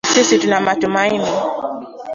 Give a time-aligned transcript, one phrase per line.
[0.07, 1.25] na sisi tunaamini